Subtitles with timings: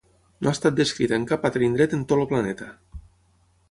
[0.45, 2.75] No ha estat descrita en cap altre indret en tot el planeta.